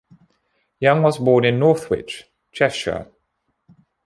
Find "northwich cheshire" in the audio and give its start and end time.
1.59-3.11